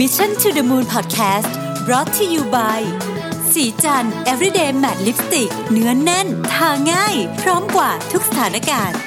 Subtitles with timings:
[0.00, 1.52] Mission to the Moon Podcast
[1.86, 2.80] brought to you by
[3.52, 8.98] ศรีจันทร์ everyday matte lipstick เนื้อแน่น ทาง่าย พร้อมกับทุกสถานการณ์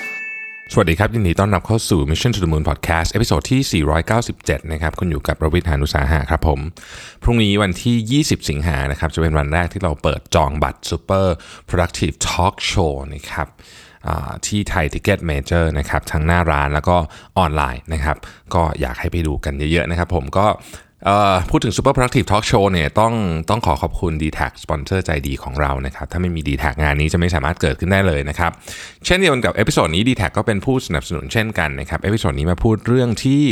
[0.72, 3.84] สวัสดีครับ ยินดีต้อนรับเข้าสู่ Mission to the Moon Podcast episode ที่
[4.22, 6.60] 497 นะครับ คุณอยู่กับรวิศ หาญอุตสาหะครับผม
[7.24, 11.28] พรุ่งนี้วันที่ 20 สิงหานะครับ จะเป็นวันแรกที่เราเปิดจองบัตร Super
[11.70, 13.48] Productive Talk Show นะครับ
[14.48, 16.96] ที่ Thai Ticket Major นะครับทั้งหน้าร้านแล้วก็
[17.38, 18.18] ออนไลน์นะครับ
[18.54, 20.48] ก็อยากให้ไปดูกันเยอะๆนะครับผมก็
[21.50, 23.14] พูดถึง Super Productive Talk Show เนี่ยต้อง
[23.50, 28.52] ต้องขอขอบคุณ d t แทสปอนเซอร์ใจดีของเรานะครับ ถ้าไม่มี d t แทงานนี้จะไม่สามารถเกิดขึ้นได้เลยนะครับ
[29.06, 33.44] เช่นเดียวกันกับเอพิโซดนี้ d t แทก็เป็นผู้สนับสนุนเช่นกันนะครับ episode นี้มาพูดเรื่องที่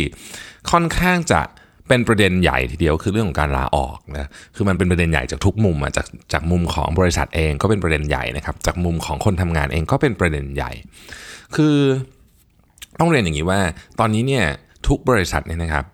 [0.72, 1.42] ค่อนข้างจะ
[1.88, 10.72] เป็นประเด็นใหญ่ทีเดียวคือเรื่องของการลาออกนะคือมันเป็นประเด็นใหญ่จากทุกมุมอะจากจากมุมของบริษัทเองก็เป็นประเด็นใหญ่นะครับจากมุมของคนทำงานเองก็เป็นประเด็นใหญ่
[11.56, 11.76] คือ
[13.00, 13.60] ต้องเรียนอย่างนี้ว่า
[14.00, 14.46] ตอนนี้เนี่ย
[14.88, 15.86] ทุกบริษัทเนี่ยนะครับ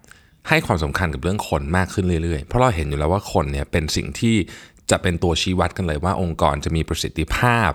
[0.49, 4.35] ให้ความสำคัญกับเรื่องคนมากขึ้นเรื่อยๆ เพราะเราเห็นอยู่แล้วว่าคนเนี่ยเป็นสิ่งที่
[4.91, 7.71] จะเป็นตัวชี้วัดกันเลยว่าองค์กรจะมีประสิทธิภาพ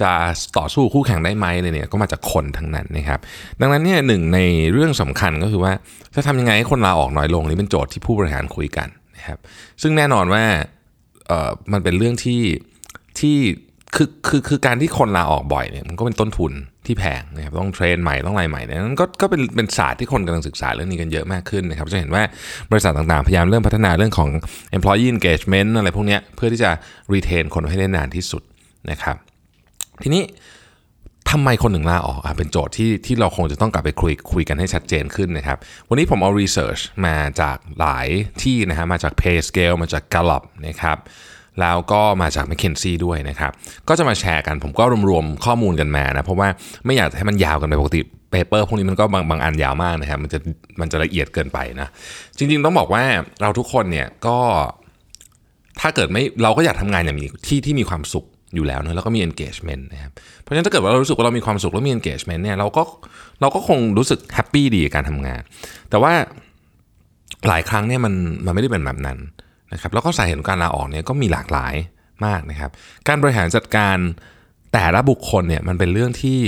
[0.00, 0.10] จะ
[0.58, 3.20] ต่อสู้คู่แข่งได้ไหมเลยเนี่ยก็มาจากคนทั้งนั้นนะครับ
[3.60, 4.38] ดังนั้นเนี่ยหนึ่งใน
[4.72, 5.72] เรื่องสำคัญก็คือว่า
[6.14, 9.38] จะทำยังไงให้คนลาออกน้อยลงนี่เป็นโจทย์ที่ผู้บริหารคุยกันนะครับ
[9.82, 10.44] ซึ่งแน่นอนว่า
[11.26, 12.42] เออมันเป็นเรื่องที่
[13.18, 13.36] ที่
[13.96, 16.52] คือคือคือการที่คนลาออกบ่อยเนี่ยมันก็เป็นต้นทุน
[16.86, 22.22] ที่แพงนะครับต้องเทรนใหม่ต้องอะไรใหม่เนี่ยนั้นก็ก็เป็นเป็นศาสตร์ที่คนกำลังศึกษาเรื่องนี้กันเยอะมากขึ้นนะครับจะเห็นว่า
[22.70, 24.30] บริษัทต่างๆ พยายามเริ่มพัฒนาเรื่องของ
[24.76, 26.70] employee engagement อะไรพวกนี้เพื่อที่จะ
[27.14, 28.42] retain คนให้ได้นานที่สุด
[28.90, 29.16] นะครับ
[30.02, 30.22] ทีนี้
[31.30, 38.08] ทำไมคนถึงลาออกอะเป็นโจทย์ที่ที่เราคงจะต้องกลับไปคุยคุยกันให้ชัดเจนขึ้นนะครับ วันนี้ผมเอา research มาจากหลาย
[38.42, 40.98] ที่นะฮะมาจาก PayScale มาจาก Gallup นะครับ
[41.60, 43.52] แล้วก็มาจาก McKinsey ด้วยนะครับ
[43.88, 46.48] ก็จะมาแชร์กัน ผมก็รวมๆข้อมูลกันมานะ เพราะว่า
[46.86, 50.38] ไม่อยากให้มันยาวกันไปปกติ paper พวกนี้มันก็บางบางอันยาวมากนะครับ มันจะ
[50.80, 51.88] มันจะละเอียดเกินไปนะ
[52.38, 53.02] จริงๆต้องบอกว่า
[53.42, 54.38] เราทุกคนเนี่ยก็
[55.80, 62.82] ถ้าเกิดไม่เราก็อยากทำงานอย่างมีที่ที่มีความสุขอยู่แล้วนะแล้วก็มี engagement นะครับเพราะฉะนั้นถ้าเกิดว่าเรารู้สึกว่าเรามีความสุขแล้วมี engagement เนี่ยเราก็
[63.40, 65.40] เราก็คงรู้สึก happy ดีกับการทำงาน
[65.90, 66.12] แต่ว่า
[67.48, 68.14] หลายครั้งเนี่ยมัน
[68.46, 69.18] มันไม่ได้เป็นแบบนั้น
[69.72, 71.74] นะครับแล้วก็สาเหตุของการลาออกเนี่ยก็มีหลากหลาย
[72.26, 72.70] มากนะครับ
[73.08, 73.96] การบริหารจัดการ
[74.72, 76.40] แต่ละบุคคลเนี่ยมันเป็นเรื่องที่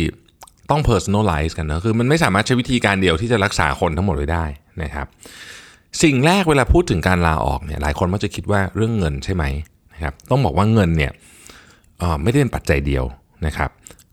[0.71, 4.45] ต้อง personalize กันนะคือมันไม่สามารถใช้วิธีการเดียวที่จะรักษาคนทั้งหมดไว้ได้
[4.83, 5.07] นะครับ
[6.03, 9.45] สิ่งแรกเวลาพูดถึงการลาออกเนี่ยหลายคนมักจะคิดว่าเรื่องเงินใช่ไหม
[9.95, 11.12] นะครับต้องบอกว่าเงินเนี่ย
[12.23, 13.05] ไม่ได้เป็นปัจจัยเดียว
[13.47, 13.71] นะครับ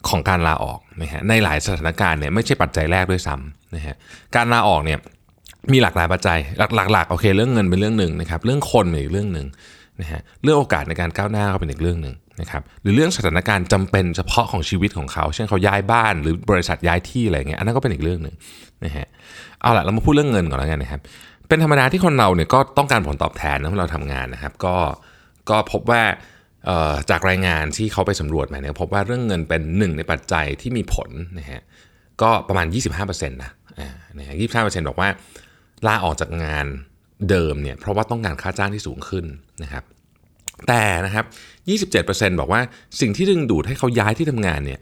[0.10, 3.96] ของการลาออกนะฮะในหลายสถานการณ์เนี่ยไม่ใช่ปัจจัยแรกด้วยซ้ำนะฮะ
[4.36, 5.00] การลาออกเนี่ย
[5.74, 6.40] มีหลากหลายปัจจัย
[6.94, 9.48] หลักๆโอเคเรื่องเงินเป็นเรื่องหนึ่งนะครับเรื่องคนเป็นอีกเรื่องหนึ่ง
[10.02, 18.36] นะฮะเรื่องโอกาสในการก้าวหน้าก็เป็นอีกเรื่องหนึ่งนะครับหรือเรื่องสถานการณ์จำเป็นเฉพาะของชีวิตของเขา เช่นเขาย้ายบ้านหรือบริษัทย้ายที่อะไรเงี้ยอันนั้นก็เป็นอีกเรื่องหนึ่ง
[18.86, 19.08] นะฮะ
[19.62, 21.02] เอาละเรามาพูดเรื่องเงินก่อนแล้วกันนะครับ
[21.48, 24.76] เป็นธรรมดาที่คนเราเนี่ยก็ต้องการผลตอบแทนนะเมื่อเราทำงานนะครับ ก็
[25.50, 26.03] ก็พบว่า
[26.66, 31.09] เอ่อจากรายงานที่เขาไปสำรวจมาเนี่ยพบว่าเรื่องเงินเป็นหนึ่งในปัจจัยที่มีผล
[31.40, 31.62] นะฮะ
[32.22, 32.68] ก็ประมาณ
[33.02, 35.09] 25%นะอ่านะฮะ25%บอกว่า
[35.88, 36.66] ลาออกจากงาน
[37.30, 39.25] เดิมเนี่ยเพราะว่าต้องการค่าจ้างที่สูงขึ้น
[39.63, 39.84] นะครับ
[40.68, 41.25] แต่นะครับ
[42.02, 42.62] 27%บอกว่า
[43.00, 44.80] สิ่งที่ดึงดูดให้เขาย้ายที่ทำงานเนี่ย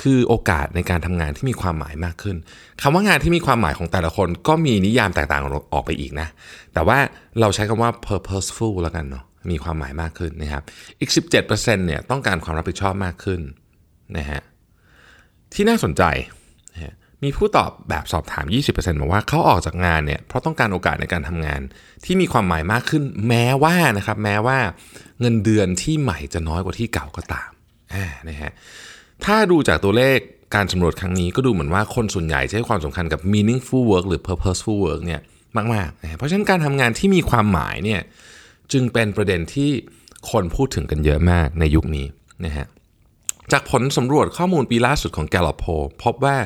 [0.00, 2.36] คือโอกาสในการทำงานที่มีความหมายมากขึ้น
[2.82, 5.42] คำว่างานที่มีความหมายของแต่ละคนก็มีนิยามแตกต่าง
[5.72, 6.28] ออกไปอีกนะ
[6.74, 6.98] แต่ว่า
[7.40, 10.62] เราใช้คำว่า purposeful แล้วกันเนาะมีความหมายมากขึ้นนะครับ
[11.00, 13.40] อีก 17%เนี่ยต้องการความรับผิดชอบมากขึ้น
[14.18, 14.40] นะฮะ
[15.54, 16.02] ที่น่าสนใจ
[17.22, 18.44] มีผู้ตอบแบบสอบถาม
[18.74, 21.60] 20%บอกว่าเขาออกจากงานเนี่ยเพราะต้องการโอกาสในการทำงาน
[22.04, 24.58] ที่มีความหมายมากขึ้น แม้ว่านะครับแม้ว่า
[25.20, 27.50] เงินเดือนที่ใหม่จะน้อยกว่าที่เก่าก็ตาม
[27.94, 28.50] อ่านะฮะ
[29.24, 30.18] ถ้าดูจากตัวเลข
[30.54, 35.20] การสำรวจครั้งนี้ก็ดูเหมือนว่าคนส่วนใหญ่จะให้ความสำคัญกับ meaningful work หรือ purposeful work เนี่ย
[35.74, 38.00] มากๆนะฮะเพราะฉะนั้นการทำงานที่มีความหมายเนี่ย
[38.72, 39.70] จึงเป็นประเด็นที่
[40.30, 42.06] คนพูดถึงกันเยอะมากในยุคนี้
[42.44, 42.66] นะฮะ
[43.52, 46.36] จากผลสำรวจข้อมูลปีล่าสุดของ Gallup Poll พบว่า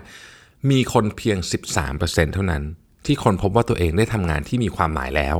[0.70, 1.38] มีคนเพียง
[1.86, 2.62] 13%เท่านั้น
[3.06, 5.36] ที่คนพบว่าตัวเองได้ทำงานที่มีความหมายแล้ว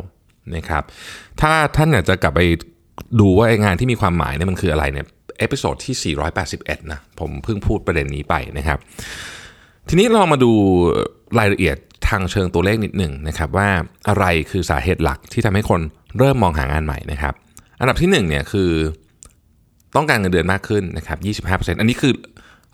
[0.56, 0.82] นะครับ
[1.40, 2.40] ถ้าท่านอยากจะกลับไป
[3.20, 5.06] ดูว่าไองานที่มีความหมายเนี่ยมันคืออะไรเนี่ย
[5.38, 6.14] episode ที่
[6.48, 8.78] 481 นะผมเพิ่งพูดประเด็นนี้ไปนะครับ
[9.88, 10.52] ทีนี้เรามาดู
[11.38, 11.76] รายละเอียด
[12.08, 13.68] ทางเชิงตัวเลขนิดหนึ่งนะครับว่า
[14.08, 15.80] อะไรคือสาเหตุหลักที่ทำให้คน
[16.18, 17.34] เริ่มมองหางานใหม่นะครับ
[17.80, 18.70] อันดับที่1เนี่ยคือ
[19.96, 22.12] ต้องการเงินเดือนมากขึ้นนะครับ 25%อันนี้คือ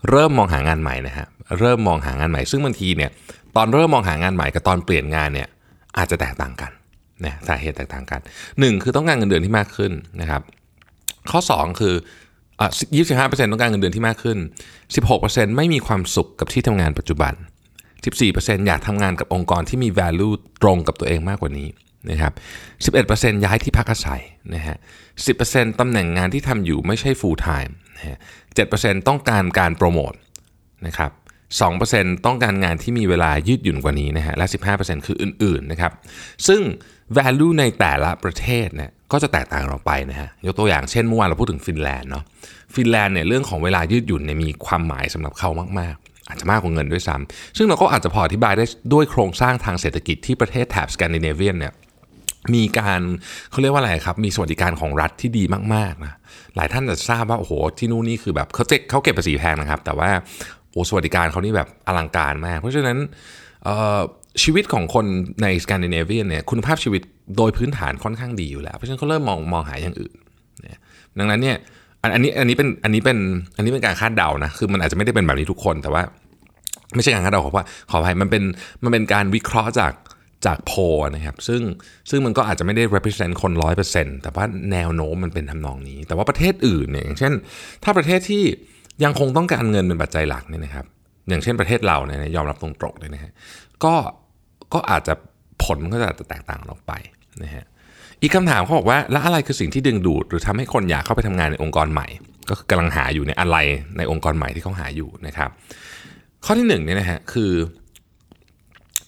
[0.09, 1.27] เริ่มมองหางานใหม่นะฮะ
[1.59, 3.11] เริ่มมองหางานใหม่ ซึ่งบางทีเนี่ย
[3.55, 5.47] ตอนเริ่มมองหางานใหม่กับตอนเปลี่ยนงานเนี่ย
[5.97, 6.71] อาจจะแตกต่างกัน
[7.25, 8.21] นะสาเหตุแตกต่างกัน
[8.51, 9.91] 1 คือต้องการเงินเดือนที่มากขึ้น
[10.21, 10.41] นะครับ
[11.31, 11.95] ข้อ 2 คือ
[12.59, 12.69] อะ
[13.09, 14.37] 25%ต้องการเงินเดือนที่มากขึ้น
[14.97, 17.33] 16%ไม่มีความสุขกับที่ทำงานปัจจุบัน
[17.95, 21.67] 14%อยากทำงานกับองค์กรที่มี value ตรงกับตัวเองมากกว่านี้
[22.09, 22.33] นะครับ
[22.95, 24.21] 11%ย้ายที่พักอาศัย
[24.55, 24.77] นะฮะ
[25.27, 28.17] 10%ตำแหน่งงานที่ทำอยู่ไม่ใช่ full time นะฮะ
[28.61, 30.13] 7%ต้องการการโปรโมท
[30.87, 31.11] นะครับ
[31.55, 34.45] 2%ต้องการงานที่มีเวลายืดหยุ่นกว่านี้นะฮะและ
[34.75, 35.91] 15%คืออื่นๆนะครับ
[36.47, 36.61] ซึ่ง
[37.17, 42.23] value ในแต่ละประเทศเนี่ยก็จะแตกต่างเราไปนะฮะยกตัวอย่างเช่นเมื่อวานเราพูดถึงฟินแลนด์เนาะ
[42.75, 45.49] ฟินแลนด์เนี่ยเรื่องของเวลายืดหยุ่นเนี่ยมีความหมายสำหรับเขา
[45.79, 51.73] มากๆ อาจจะมากกว่าเงินด้วยซ้ำซึ่งเราก็อาจจะพออธิบายได้ด้วยโครงสร้างทางเศรษฐกิจที่ประเทศแถบสแกนดิเนเวียนเนี่ย
[52.55, 53.01] มีการ
[53.51, 55.43] เขาเรียกว่าอะไรครับ มีสวัสดิการของรัฐที่ดี
[55.75, 56.13] มากๆนะ
[56.55, 60.09] หลายท่านจะทราบว่าโอ้โหที่นู่นนี่คือแบบเขาเจ็เขาเก็บภาษีแพงนะครับ แต่ว่า
[60.89, 62.97] สวัสดิการเขานี่แบบอลังการมาก เพราะฉะนั้น
[64.43, 65.05] ชีวิตของคน
[65.43, 67.01] ในสแกนดิเนเวียนเนี่ยคุณภาพชีวิต
[67.37, 70.13] โดยพื้นฐานค่อนข้างดีอยู่แล้ว เพราะฉะนั้นเขาเริ่มมองมองหาอย่างอื่น
[71.19, 71.57] ดังนั้นเนี่ย
[72.01, 73.17] อันนี้อันนี้เป็นอันนี้เป็น
[73.57, 76.03] อันนี้เป็นการคาดเดานะคือมันอาจจะไม่ได้เป็นแบบนี้ทุกคนแต่ว่า
[76.95, 78.43] ไม่ใช่การคาดเดาขอว่าขออภัยมันเป็น
[78.83, 79.93] มันเป็นการวิเคราะห์จาก
[80.45, 80.71] จากโพ
[81.15, 81.61] นะครับซึ่ง
[82.09, 87.33] ซึ่งมันก็อาจจะไม่ได้ represent คนร้อยเปอร์เซ็นต์แต่ว่าแนวโน้มมันเป็นทำนองนี้ แต่ว่าประเทศอื่นเนี่ยอย่างเช่น
[87.83, 88.43] ถ้าประเทศที่
[89.03, 90.85] ยังคงต้องการเงินเป็นปัจจัยหลักเนี่ยนะครับ
[91.29, 93.31] อย่างเช่นประเทศเราเนี่ยยอมรับตรงๆเลยนะฮะ
[93.83, 93.93] ก็
[94.73, 95.13] ก็อาจจะ
[95.63, 96.93] ผลก็จะแตกต่างออกไป
[97.43, 97.65] นะฮะ
[98.21, 102.07] อีกคำถามเขาบอกว่าแล้วอะไรคือสิ่งที่ดึงดูด หรือทำให้คนอยากเข้าไปทำงานในองค์กรใหม่
[102.49, 103.57] ก็กำลังหาอยู่ในอะไร
[103.97, 105.49] ในองค์กรใหม่ที่เขาหาอยู่นะครับ
[106.45, 107.51] ข้อที่หนึ่งเนี่ยนะฮะคือ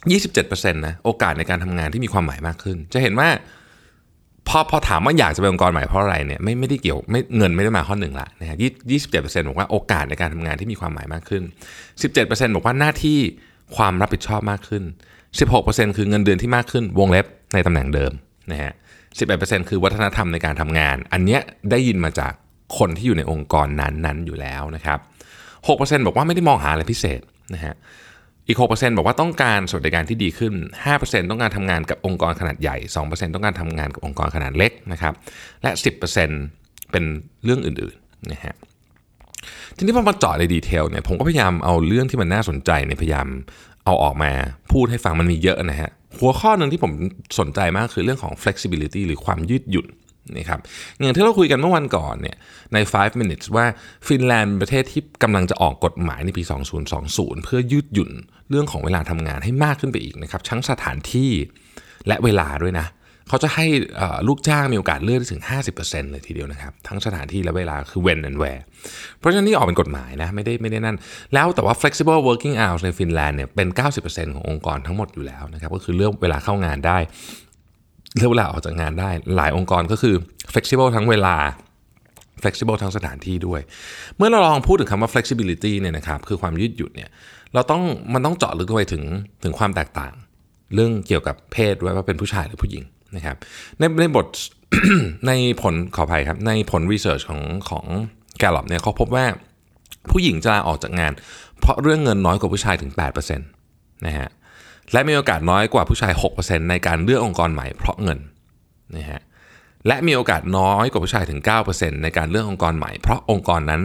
[0.01, 3.29] 27%นะโอกาสในการทำงานที่มีความหมายมากขึ้น จะเห็นว่า
[4.49, 8.57] พอพอถามว่าอยากจะเป็นองค์กรใหม่เพราะอะไรเนี่ยไม่ไม่ได้เกี่ยวไม่เงินไม่ได้มาข้อหนึ่งละนะฮะ
[8.91, 11.43] ยี่สิบเจ็ดเปอร์เซ็นต์บอกว่าโอกาสในการทำงานที่มีความหมายมากขึ้น
[12.01, 13.19] สิบเจ็ดเปอร์เซ็นต์บอกว่าหน้าที่
[13.75, 14.83] ความรับผิดชอบมากขึ้น
[15.39, 18.11] สิบหกเปอร์เซ็นต์คือเงินเดือนที่มากขึ้นวงเล็บในตำแหน่งเดิม
[18.51, 18.73] นะฮะ
[19.19, 21.41] สิบเอ็ดเปอร์เซ็นต์คือวัฒนธรรมในการทำงาน อันเนี้ย
[21.71, 22.33] ได้ยินมาจาก
[22.77, 24.99] คนที่อยู่ในองค์กรนั้นๆอยู่แล้วนะครับ
[25.67, 27.21] หกเปอร์เซ็นต์บอกว่าไม่ได้มองหาอะไรพิเศษ
[27.53, 27.75] นะฮะ
[28.49, 30.53] อีก 6%บอกว่าต้องการสวัสดิการที่ดีขึ้น
[30.91, 35.13] 5%ต้องการทำงานกับองค์กรขนาดใหญ่ 2%ต้องการทำงานกับองค์กรขนาดเล็กนะครับ
[35.63, 35.71] และ
[36.31, 37.03] 10%เป็น
[37.43, 38.55] เรื่องอื่นๆนะฮะ
[39.75, 43.27] ทีนี้พอมาเจาะในดีเทลเนี่ยผมก็พยายามเอาเรื่องที่มันน่าสนใจในพยายาม
[43.85, 44.31] เอาออกมา
[44.71, 46.91] พูดให้ฟังมันมีเยอะนะฮะหัวข้อหนึ่งที่ผม
[47.39, 49.87] สนใจมากคือเรื่องของ flexibility หรือความยืดหยุ่น
[50.37, 50.59] นะครับ
[51.01, 52.37] อย่างที่เราคุยกันเมื่อวันก่อนเนี่ย
[52.73, 53.65] ใน 5 minutes ว่า
[54.07, 56.43] ฟินแลนด์เป็นประเทศที่กำลังจะออกกฎหมายในปี
[56.93, 58.11] 2020 เพื่อยืดหยุ่น
[58.49, 61.31] เรื่องของเวลาทำงานให้มากขึ้นไปอีกนะครับทั้งสถานที่
[62.07, 62.87] และเวลาด้วยนะ
[63.29, 63.65] เขาจะให้
[64.27, 65.41] ลูกจ้างมีโอกาสเลือกถึง
[65.75, 68.61] 50%เลยทีเดียวนะครับ ทั้งสถานที่และเวลาคือ when and where
[69.17, 70.97] เพราะฉะนั้นนี่ออกเป็นกฎหมายนะไม่ได้ไม่ได้นั่น
[71.33, 73.67] แล้วแต่ว่า flexible working hours ในฟินแลนด์เนี่ยเป็น
[74.01, 76.97] 90%ขององค์กรทั้งหมดอยู่แล้วนะครับก็คือเลือกเวลาเข้างานได้
[78.17, 80.15] เลือกเวลาออกจากงานได้ หลายองค์กรก็คือ
[80.53, 81.35] flexible ทั้งเวลา
[82.41, 83.61] flexible ทั้งสถานที่ด้วย
[84.17, 87.09] เมื่อเราลองพูดถึงคำว่า flexibility เนี่ยนะครับคือความยืดหยุ่นเนี่ย
[87.53, 87.81] เราต้อง
[88.13, 89.03] มันต้องเจาะลึกไปถึง
[89.43, 90.13] ถึงความแตกต่าง
[90.73, 92.83] เรื่องเกี่ยวกับเพศด้วยว่าเป็นผู้ชายหรือผู้หญิง
[93.15, 93.35] นะครับ
[93.79, 94.27] ในในบท
[95.27, 97.85] ในผลขออภัยครับ ในผลรีเสิร์ชของของ
[98.39, 99.25] แกลลอบเนี่ยเขาพบว่า
[100.11, 101.11] ผู้หญิงจะลาออกจากงาน
[101.59, 102.91] เพราะเรื่องเงินน้อยกว่าผู้ชายถึง
[103.29, 104.29] 8%นะฮะ
[104.93, 108.19] และมีโอกาสน้อยกว่าผู้ชาย 6%ในการเลือกองค์กรใหม่เพราะเงิน
[108.97, 109.21] นะฮะ
[109.87, 111.39] และมีโอกาสน้อยกว่าผู้ชายถึง
[111.71, 113.81] 9%ในการเลือกองค์กรใหม่ เพราะองค์กรนั้น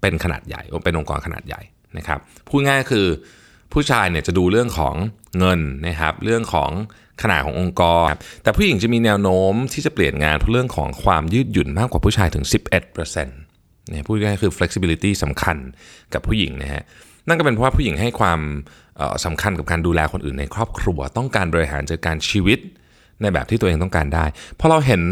[0.00, 1.60] เป็นขนาดใหญ่เป็นองค์กรขนาดใหญ่
[1.98, 2.18] นะครับ
[2.48, 3.06] พูดง่ายคือ
[3.72, 4.94] ผู้ชายเนี่ยจะดูเรื่องของ
[5.38, 6.70] เงินนะครับเรื่องของ
[7.22, 8.10] ขนาดขององค์กร
[8.42, 12.44] แต่ผู้หญิงจะมีแนวโน้มที่จะเปลี่ยนงานเพราะเรื่องของความยืดหยุ่นมากกว่าผู้ชายถึง
[12.92, 15.56] 11%เนี่ยพูดง่ายคือ flexibility สำคัญ
[16.14, 16.84] กับผู้หญิงนะฮะ
[17.28, 18.40] นั่นก็เป็นเพราะว่าผู้หญิงให้ความ
[19.24, 22.58] สำคัญกับการดูแลคนอื่นในครอบครัว ต้องการบริหารจัดการชีวิต
[23.22, 24.24] ในแบบที่ตัวเองต้องการได้
[24.60, 25.02] พอเราเห็น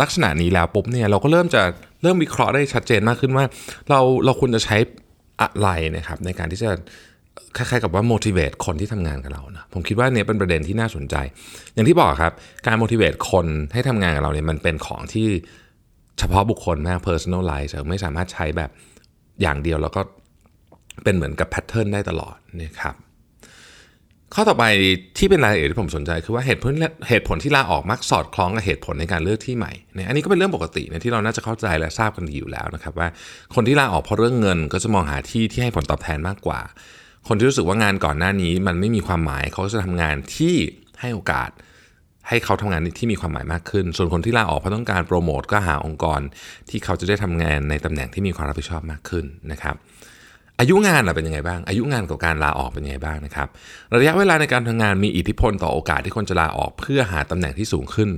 [0.00, 1.62] ลักษณะนี้แล้วปุ๊บเนี่ยเราก็เริ่มจะ
[2.02, 3.44] เริ่มวิเคราะห์ได้ชัดเจนมากขึ้นว่า
[3.90, 4.76] เราเราควรจะใช้
[5.40, 6.70] อะไรนะครับในการที่จะ
[7.56, 11.16] คล้ายๆกับว่า motivate คนที่ทำงานกับเรานะผมคิดว่าเนี่ยเป็นประเด็นที่น่าสนใจ
[11.74, 12.32] อย่างที่บอกครับ
[12.66, 15.28] การ motivate คนให้ทำงานกับเราเนี่ยมันเป็นของที่
[16.18, 18.70] เฉพาะบุคคลมาก personalize ไม่สามารถใช้แบบ
[19.42, 20.00] อย่างเดียวแล้วก็
[21.04, 22.96] เป็นเหมือนกับแพทเทิร์นได้ตลอดนะครับ
[24.34, 24.64] ข้อต่อไป
[25.18, 26.72] ที่เป็นรายละเอียดที่ผมสนใจคือว่าเหตุผล
[27.08, 33.08] เหตุผลที่ลาออกมักสอดคล้องกับเหตุผลในการเลือกที่ใหม่เนี่ยอันนี้ก็เป็นเรื่องปกตินะที่เราน่าจะเข้าใจและทราบกันดีอยู่แล้วนะครับว่า
[33.54, 36.60] คนที่ลาออกเพราะเรื่องเงินก็จะมองหาที่ที่ให้ผลตอบแทนมากกว่า
[37.28, 40.54] คนที่รู้สึกว่างานก่อนหน้านี้มันไม่มีความหมายเขาจะทำงานที่
[41.00, 41.50] ให้โอกาส
[42.28, 46.20] ให้เขาทำงานที่มีความหมายมากขึ้น ส่วนคนที่ลาออกเพราะต้องการโปรโมทก็หาองค์กร
[46.70, 49.76] ที่เขาจะได้ทำงานในตำแหน่งที่มีความรับผิดชอบมากขึ้นนะครับ
[50.60, 53.48] อายุงานเป็นยังไงบ้าง อายุงานกับการลาออกเป็นยังไงบ้างนะครับ
[53.94, 58.10] ระยะเวลาในการทำงานมีอิทธิพลต่อโอกาสที่คนจะลาออกเพื่อหาตำแหน่งที่สูงขึ้น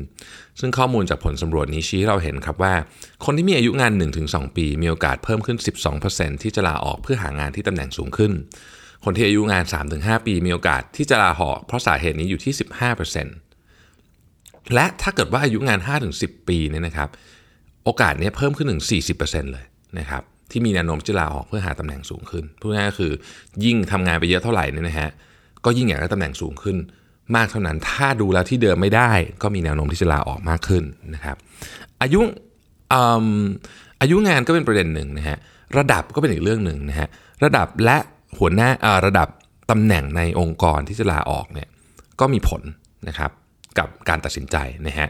[0.60, 2.74] ซึ่งข้อมูลจากผลสำรวจนี้ชี้ให้เราเห็นครับว่า
[3.24, 3.92] คนที่มีอายุงาน
[4.24, 5.56] 1-2 ปี มีโอกาสเพิ่มขึ้น
[6.00, 8.32] 12%ที่จะลาออกเพื่อหางานที่ตำแหน่งสูงขึ้น
[9.04, 9.64] คนที่อายุงาน
[9.94, 12.54] 3-5 ปี มีโอกาสที่จะลาออกเพราะสาเหตุนี้อยู่ที่
[13.58, 15.80] 15%และถ้าเกิดว่าอายุงาน
[16.14, 17.08] 5-10 ปีเนี่ยนะครับ
[17.84, 18.82] โอกาสเนี้ยเพิ่มขึ้นถึง
[19.16, 19.64] 40%เลย
[19.98, 23.12] นะครับ ที่มีแนวโน้มจะลาออกเพื่อหาตำแหน่งสูงขึ้นพูดง่ายๆคือ
[23.64, 25.10] ยิ่งทำงานไปเยอะเท่าไหร่เนี่ยนะฮะ
[25.64, 26.76] ก็ยิ่งอยากได้ตำแหน่งสูงขึ้น
[27.36, 29.10] มากเท่านั้นถ้าดูแล้วที่เดิมไม่ได้
[29.42, 30.84] ก็มีแนวโน้มที่จะลาออกมากขึ้น
[31.14, 31.36] นะครับ
[32.02, 32.20] อายุ
[34.00, 35.38] อายุงานก็เป็นประเด็นหนึ่งนะฮะ
[35.78, 37.08] ระดับก็เป็นอีกเรื่องหนึ่งนะฮะ
[37.44, 37.96] ระดับและ
[38.38, 38.70] หัวหน้า
[39.06, 39.28] ระดับ
[39.70, 41.68] ตำแหน่งในองค์กรที่จะลาออกเนี่ย
[42.20, 42.62] ก็มีผล
[43.08, 43.30] นะครับ
[43.78, 45.08] กับการตัดสินใจนะฮะ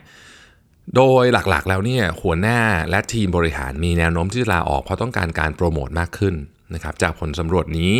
[0.96, 6.34] โดยหลักๆแล้วเนี่ยหัวหน้าและทีมบริหารมีแนวโน้มที่จะลาออกเพราะต้องการการโปรโมทมากขึ้น
[6.74, 7.92] นะครับจากผลสำรวจนี้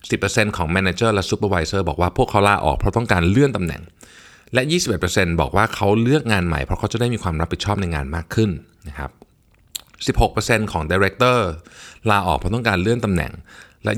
[0.00, 3.82] 10%ของ manager และ supervisor บอกว่าพวกเขาลาออกเพราะต้องการเลื่อนตำแหน่ง
[4.54, 4.62] และ
[5.00, 8.50] 21%บอกว่าเขาเลือกงานใหม่เพราะเขาจะได้มีความรับผิดชอบในงานมากขึ้น
[8.88, 9.10] นะครับ
[10.30, 11.38] 16%ของ Director
[12.10, 13.32] ลาออกเพราะต้องการเลื่อนตำแหน่ง
[13.84, 13.92] และ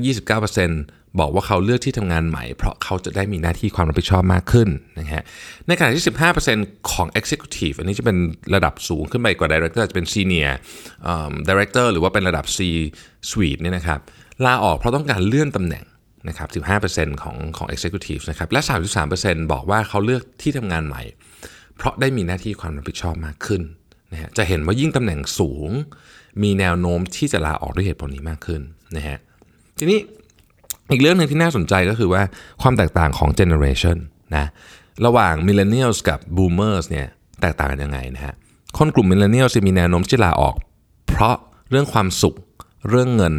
[0.57, 5.23] 29%บอกว่าเขาเลือกที่ทำงานใหม่ เพราะเขาจะได้มีหน้าที่ความรับผิดชอบมากขึ้นนะฮะ
[5.67, 6.03] ในขณะที่
[6.47, 8.17] 15%ของ Executive อันนี้จะเป็น
[8.55, 10.53] ระดับสูงขึ้นไปกว่า Director จะเป็น Senior
[11.49, 12.59] Director หรือว่าเป็นระดับ C
[13.29, 13.99] Suite เนี่ยนะครับ
[14.45, 15.85] ลาออกเพราะต้องการเลื่อนตำแหน่ง
[16.27, 16.49] นะครับ
[16.95, 18.61] 15%ของของ Executive นะครับและ
[19.07, 21.03] 33%บอกว่าเขาเลือกที่ทำงานใหม่
[21.77, 23.61] เพราะได้มีหน้าที่ความรับผิดชอบมากขึ้น
[24.11, 25.69] นะฮะจะเห็นว่ายิ่งตำแหน่งสูง
[26.43, 28.61] มีแนวโน้มที่จะลาออกด้วยเหตุผลนี้มากขึ้น
[28.97, 29.17] นะฮะ
[29.79, 29.99] ทีนี้
[30.91, 32.23] อีกเรื่องหนึ่งที่น่าสนใจก็คือว่า
[32.61, 33.97] ความแตกต่างของ generation
[34.35, 34.45] นะ
[35.05, 37.07] ระหว่าง millennial กับ boomers เนี่ย
[37.41, 38.35] แตกต่างกันยังไงนะฮะ
[38.77, 40.55] คนกลุ่ม millennial จะมีแนวโน้มที่ลาออก
[41.07, 41.35] เพราะ
[41.69, 42.35] เรื่องความสุข
[42.89, 43.35] เรื่องเงิน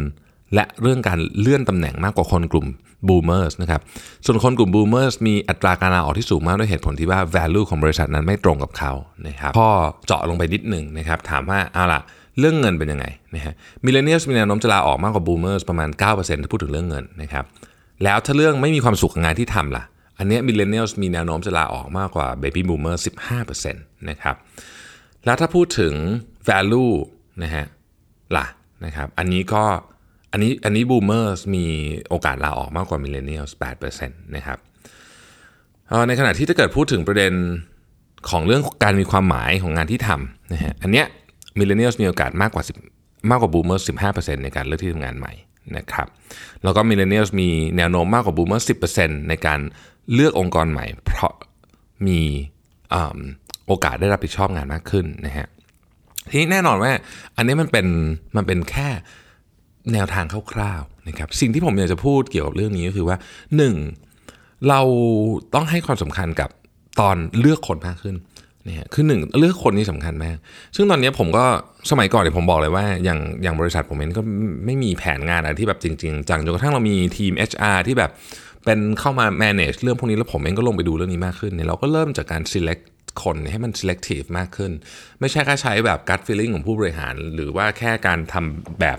[0.53, 2.67] และเรื่องการเลื่อนตำแหน่งมากกว่าคนกลุ่ม
[3.07, 3.81] boomers นะครับ
[4.25, 8.91] ส่วนคนกลุ่ม boomers มีอัตราการลาออกที่สูงมากด้วยเหตุผลที่ว่า value ของบริษัทนั้นไม่ตรงกับเขา
[9.27, 9.69] นะครับพอ
[10.05, 12.01] เจาะลงไปนิดหนึ่งนะครับถามว่าเอาล่ะ
[12.39, 13.05] เรื่องเงินเป็นยังไง
[13.35, 13.53] นะฮะ
[13.85, 16.01] millennial มีแนวโน้มจะลาออกมากกว่า boomer ประมาณ 9%
[16.43, 17.45] ถ้าพูดถึงเรื่องเงินนะครับ
[18.03, 19.83] แล้วถ้าเรื่องไม่มีความสุขกับงานที่ทำล่ะ
[20.17, 23.03] อันนี้ millennial มีแนวโน้มจะลาออกมากกว่า baby boomer
[23.49, 24.35] 15%นะครับ
[25.25, 25.93] แล้วถ้าพูดถึง
[26.49, 26.93] value
[27.43, 27.65] นะฮะ
[28.37, 28.45] ล่ะ
[28.85, 29.63] นะครับอันนี้ก็
[30.31, 31.65] อันนี้อันนี้ boomer มี
[32.09, 33.45] โอกาสลาออกมากกว่า millennial
[33.85, 34.57] 8%นะครับ
[36.07, 37.33] ในขณะที่ถ้าเกิดพูดถึงประเด็น
[38.29, 41.05] ของเรื่องการมีความหมายของงานที่ทำนะฮะอันเนี้ย
[41.57, 42.63] millennial มีโอกาสมากกว่า
[42.95, 45.33] 10มากกว่า boomer 15%ในการเลือกที่ทำงานใหม่
[45.77, 46.07] นะครับ
[46.63, 49.59] แล้วก็ millennial มีแนวโน้มมากกว่า boomer 10%ในการ
[50.13, 51.33] เลือกองค์กรใหม่ เพราะ
[52.07, 52.21] มี
[53.67, 55.47] โอกาสได้รับผิดชอบงานมากขึ้นนะฮะ
[56.31, 56.91] ทีนี้แน่นอนว่า
[57.35, 57.87] อันนี้มันเป็น
[58.35, 58.89] มันเป็นแค่
[59.93, 63.17] แนวทางคร่าวๆนะครับสิ่งที่ผมอยากจะพูดเกี่ยวกับเรื่องนี้ก็คือว่า
[63.91, 64.69] 1.
[64.69, 64.81] เรา
[65.53, 66.49] ต้องให้ความสำคัญกับ
[66.99, 68.15] ตอนเลือกคนมากขึ้น
[68.67, 70.37] เนี่ยคือหนึ่งเลือกคนนี่สำคัญมาก
[70.75, 71.45] ซึ่งตอนนี้ผมก็
[71.91, 74.23] สมัยก่อนเนี่ยผมบอกเลยว่า อย่างอย่างบริษัทผมเองก็
[74.65, 78.11] ไม่มีแผนงานอะไรที่แบบจริง ๆ จังจนกระทั่งเรามีทีม HR ที่แบบ
[78.65, 82.83] เป็นเข้ามา manage เรื่องพวกนี้แล้วผมเองก็ลงไปดูเรื่องนี้มากขึ้นเนี่ยเราก็เริ่มจากการ select
[83.23, 84.71] คนให้มัน selective มากขึ้น
[85.19, 88.97] ไม่ใช่แค่ใช้แบบ gut feeling ของผู้บริหาร หรือว่าแค่การทำแบบ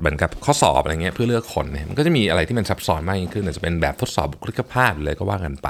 [0.00, 5.68] เหมือนกับข้อสอบอะไรเงี้ยเพื่อเลือกคนเนี่ยมันก็จะมีอะไรที่มันซับซ้อนมากยิ่งขึ้นอาจจะเป็นแบบทดสอบบุคลิกภาพเลยก็ว่ากันไป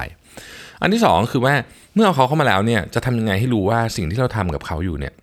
[0.81, 1.55] อันที่ 2 คือว่า
[1.95, 5.15] เมื่อเอาเขาเข้ามาแล้วเนี่ยจะทำยังไงให้รู้ว่าสิ่งที่เราทำกับเขาอยู่เนี่ย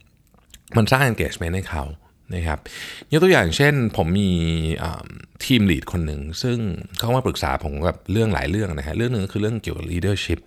[0.77, 1.83] มันสร้าง engagement ให้เขา
[2.35, 2.59] นะครับ
[3.11, 4.31] ยกตัวอย่างเช่นผมมี
[5.45, 6.57] team lead คนหนึ่งซึ่ง
[6.99, 10.39] เขามาปรึกษาผมกับเรื่องหลายเรื่องนะฮะเรื่องหนึ่งก็คือเรื่องเกี่ยวกับ leadership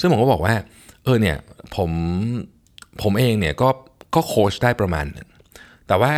[0.00, 0.54] ซึ่งผมก็บอกว่า
[1.04, 1.36] เออเนี่ย
[1.76, 1.90] ผม
[3.02, 3.68] ผมเองเนี่ยก็
[4.14, 5.28] ก็โค้ชได้ประมาณหนึ่ง
[5.88, 6.12] แต่ว่า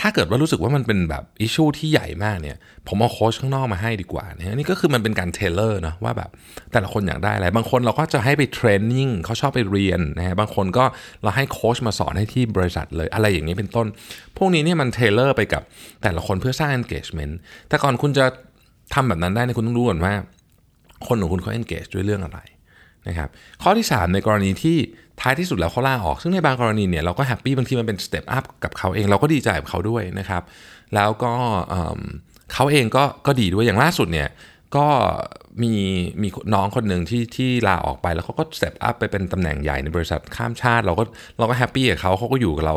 [0.00, 2.56] ถ้าเกิดว่ารู้สึกว่ามันเป็นแบบ issue ที่ใหญ่มากเนี่ย
[2.88, 6.30] ผมเอาโค้ชข้างนอกมาให้ดีกว่านะนี่ก็คือมันเป็นการ tailor นะว่าแบบ
[6.72, 10.84] แต่ละคนอยากได้อะไร บางคนเราก็จะให้ไป training เขาชอบไปเรียนนะฮะบางคนก็
[11.22, 13.86] เราให้โค้ชมาสอนให้ที่บริษัทเลยอะไรอย่างนี้เป็นต้น
[14.36, 15.62] พวกนี้เนี่ยมัน tailor ไปกับ
[16.02, 17.32] แต่ละคนเพื่อสร้าง engagement
[17.68, 18.24] แต่ก่อนคุณจะ
[18.94, 20.14] ทำแบบนั้นได้เนี่ยคุณต้องรู้ก่อนว่า
[21.06, 22.40] คนของคุณเขา engage ด้วยเรื่องอะไร
[23.08, 23.28] นะครับ
[23.62, 24.76] ข้อที่ 3 ในกรณีที่
[25.22, 30.42] ท้ายที่สุดแล้วเขาลาออก ซึ่งในบางกรณีเนี่ยเราก็แฮปปี้บางทีมันเป็น step up กับเขาเองเราก็ดีใจกับเขาด้วยนะครับ
[30.94, 31.32] แล้วก็
[32.54, 34.28] เขาเองก็ก็ดีด้วยอย่างล่าสุดเนี่ย
[34.76, 34.86] ก็
[35.62, 35.74] มี
[36.22, 41.04] มีน้องคนหนึ่งที่ที่ลาออกไปแล้วเขาก็ step up ไปเป็นตำแหน่งใหญ่ในบริษัทข้ามชาติ เราก็
[41.38, 42.74] เราก็แฮปปี้กับเขาเขาก็อยู่กับเรา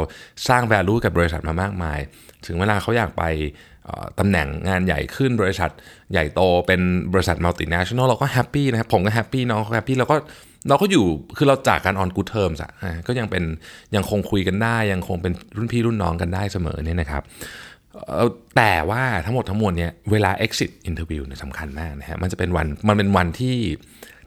[0.48, 2.00] สร้าง value กับบริษัทมามากมาย
[2.46, 3.24] ถึงเวลาเขาอยากไป
[4.20, 5.70] ตำแหน่งงานใหญ่ขึ้นบริษัท
[6.12, 6.82] ใหญ่โตเป็น
[7.14, 10.16] บริษัท multinational เราก็แฮปปี้นะครับผมก็แฮปปี้น้องเขาแฮปปี้เราก็
[10.70, 11.06] เราก็อยู่
[11.38, 12.72] คือเราจากกัน on good terms อะ
[13.08, 13.44] ก็ยังเป็น
[13.96, 17.24] ยังคงคุยกันได้ ยังคงเป็นรุ่นพี่รุ่นน้องกันได้เสมอเนี่ยนะครับ
[18.58, 23.56] แต่ว่าทั้งหมดทั้งมวลเนี่ยเวลา exit interview เนี่ยสำคัญมากนะฮะมันจะเป็นวันมันเป็นวันที่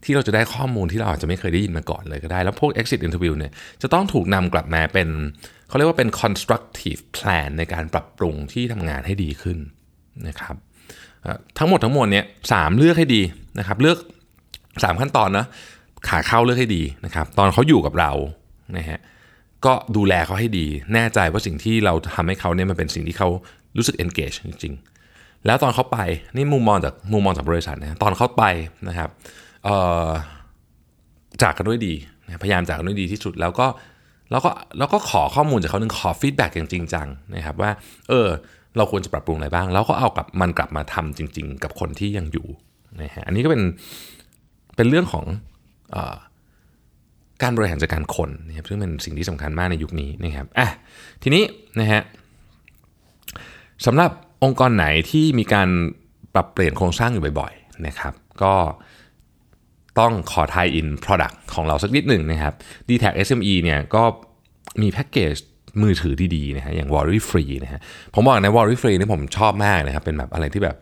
[0.06, 5.08] ที่เราจะได้ข้อมูลที่เราอาจจะไม่เคยได้ยินมาก่อนเลยก็ได้ แล้วพวก exit interview เนี่ยจะต้องถูกนำกลับมาเป็น
[5.68, 9.58] เขาเรียกว่าเป็น constructive plan ในการปรับปรุงที่ทำงานให้ดีขึ้น
[10.28, 10.56] นะครับ
[11.58, 13.22] ทั้งหมดทั้งมวลเนี่ยสามเลือกให้ดี
[13.58, 13.98] นะครับเลือก
[14.52, 15.46] 3 ขั้นตอนนะ
[16.08, 18.12] ขาเข้าเลือกให้ดีนะครับตอนเขาอยู่กับเรา
[18.76, 19.00] นะฮะ
[19.66, 23.28] ก็ดูแลเขาให้ดีแน่ใจว่าสิ่งที่เราทำให้เขาเนี่ยมันเป็นสิ่งที่เขา
[23.76, 25.98] รู้สึก engage จริงๆ แล้วตอนเขาไป
[26.36, 28.44] นี่มุมมองจากมุมมองจากบริษัทนะตอนเขาไป
[28.88, 29.10] นะครับ
[31.42, 31.94] จากกันด้วยดี
[32.42, 33.66] พยายามจากกันด้วยดีที่สุดแล้วก็
[34.30, 37.70] แล้วก็แล้วก็ขอข้อมูลจากเขาหนึ่งขอฟีดแบ็กอย่างจริงจังนะครับว่า
[38.08, 38.28] เออ
[38.76, 42.46] เราควรจะปรับปรุงอะไรบ้าง แล้วก็เอากับมันกลับมาทำจริง ๆ กับคนที่ยังอยู่
[43.02, 43.62] นะฮะอันนี้ก็เป็น
[44.76, 45.24] เป็นเรื่องของ
[45.94, 45.96] อ
[47.42, 50.68] การบริหารจัดการคนนะครับซึ่งเป็นสิ่งที่สำคัญมากในยุคนี้นะครับอะ
[51.22, 51.44] ทีนี้
[51.80, 52.02] นะฮะ
[53.86, 54.10] สำหรับ
[54.44, 55.68] องค์กรไหนที่มีการ
[56.34, 58.54] ปรับเปลี่ยนโครงสร้างอยู่บ่อย ๆ นะครับ ก็
[60.00, 62.54] ต้องขอทายอิน Product ของเราสักนิดหนึ่งนะครับ
[62.88, 64.02] d t แท SME เนี่ยก็
[64.82, 65.34] มีแพ็กเกจ
[65.82, 67.80] มือถือดีๆนะฮะอย่าง Worry Free นะฮะ
[68.14, 70.76] ผมบอกใน Worry Free นี่ผมชอบมากนะครับ เป็นแบบอะไรที่แบบ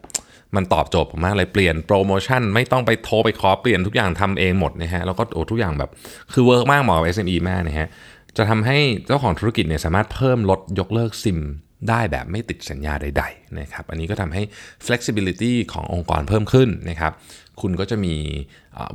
[0.57, 5.91] มันตอบโจทย์ผมมากเลยเปลี่ยนโปรโมชั่นไม่ต้องไปโทรไปขอเปลี่ยนทุกอย่างทำเองหมดนะฮะแล้วก็โอ้ทุกอย่างแบบ
[6.33, 7.89] คือ work มากเหมาะกับ SME มากนะฮะ
[8.37, 11.41] จะทำให้เจ้าของธุรกิจเนี่ยสามารถเพิ่มลดยกเลิกซิม
[11.89, 14.43] ได้แบบไม่ติดสัญญาใด ๆ นะครับ อันนี้ก็ทำให้
[14.87, 17.13] flexibility ขององค์กรเพิ่มขึ้นนะครับ
[17.61, 18.15] คุณก็จะมี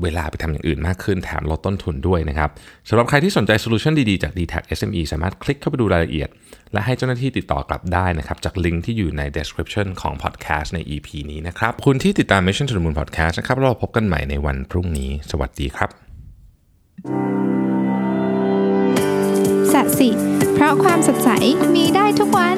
[0.01, 2.49] เวลาไปทำอย่างอื่นมากขึ้นแถมลดต้นทุนด้วยนะครับ
[2.89, 6.29] สำหรับใครที่สนใจ solution ดีๆ จาก dtac SME สามารถคลิกเข้าไปดูรายละเอียด
[6.73, 15.09] และให้เจ้าหน้าที่ติดต่อกลับได้นะครับ จากลิงก์ที่อยู่ใน description ของ podcast ใน EP นี้นะครับ คุณที่ติดตาม Mission to the Moon Podcast นะครับเราพบกันใหม่ในวันพรุ่งนี้
[15.31, 15.89] สวัสดีครับ
[19.73, 20.09] สัสิ
[20.53, 21.29] เพราะความสดใส
[21.75, 22.57] มีได้ทุกวัน